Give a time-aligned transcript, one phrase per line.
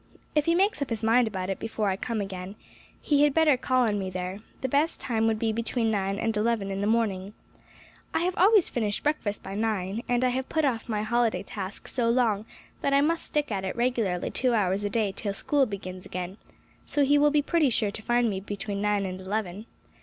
[0.33, 2.55] If he makes up his mind about it before I come again,
[3.03, 6.35] he had better call on me there; the best time would be between nine and
[6.35, 7.35] eleven in the morning;
[8.11, 11.87] I have always finished breakfast by nine, and I have put off my holiday task
[11.87, 12.47] so long,
[12.81, 16.37] that I must stick at it regularly two hours a day till school begins again,
[16.83, 19.67] so he will be pretty sure to find me between nine and eleven.